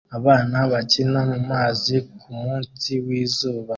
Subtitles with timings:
[0.17, 3.69] Abana bakina mumazi kumunsi wizuba